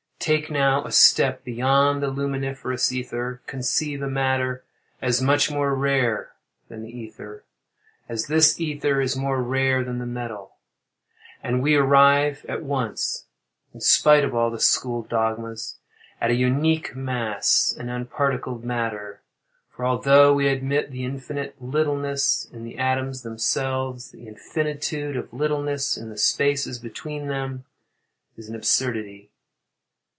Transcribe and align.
Take, 0.23 0.51
now, 0.51 0.83
a 0.85 0.91
step 0.91 1.43
beyond 1.43 2.03
the 2.03 2.09
luminiferous 2.11 2.91
ether—conceive 2.91 4.03
a 4.03 4.07
matter 4.07 4.63
as 5.01 5.19
much 5.19 5.49
more 5.49 5.73
rare 5.73 6.33
than 6.69 6.83
the 6.83 6.95
ether, 6.95 7.43
as 8.07 8.27
this 8.27 8.59
ether 8.59 9.01
is 9.01 9.15
more 9.15 9.41
rare 9.41 9.83
than 9.83 9.97
the 9.97 10.05
metal, 10.05 10.51
and 11.41 11.63
we 11.63 11.73
arrive 11.75 12.45
at 12.47 12.61
once 12.61 13.25
(in 13.73 13.81
spite 13.81 14.23
of 14.23 14.35
all 14.35 14.51
the 14.51 14.59
school 14.59 15.01
dogmas) 15.01 15.79
at 16.21 16.29
a 16.29 16.35
unique 16.35 16.95
mass—an 16.95 17.89
unparticled 17.89 18.63
matter. 18.63 19.21
For 19.71 19.83
although 19.85 20.35
we 20.35 20.43
may 20.45 20.51
admit 20.53 20.93
infinite 20.93 21.59
littleness 21.59 22.47
in 22.53 22.63
the 22.63 22.77
atoms 22.77 23.23
themselves, 23.23 24.11
the 24.11 24.27
infinitude 24.27 25.17
of 25.17 25.33
littleness 25.33 25.97
in 25.97 26.09
the 26.11 26.17
spaces 26.17 26.77
between 26.77 27.25
them 27.27 27.65
is 28.37 28.47
an 28.47 28.55
absurdity. 28.55 29.29